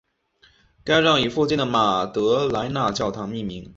[0.83, 3.69] 该站以附近的马德莱娜教堂命名。